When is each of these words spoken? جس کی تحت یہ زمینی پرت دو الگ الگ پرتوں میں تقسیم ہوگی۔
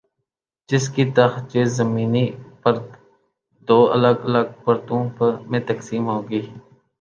جس 0.69 0.85
کی 0.93 1.03
تحت 1.15 1.55
یہ 1.55 1.65
زمینی 1.77 2.25
پرت 2.61 2.85
دو 3.67 3.79
الگ 3.91 4.15
الگ 4.27 4.45
پرتوں 4.63 5.01
میں 5.49 5.61
تقسیم 5.67 6.03
ہوگی۔ 6.09 6.41